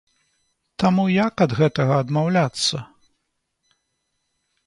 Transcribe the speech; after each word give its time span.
Таму 0.83 1.03
як 1.25 1.43
ад 1.47 1.51
гэтага 1.59 1.93
адмаўляцца? 2.03 2.77